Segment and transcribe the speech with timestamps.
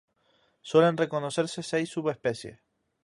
[0.69, 2.57] Suelen reconocerse seis subespecies.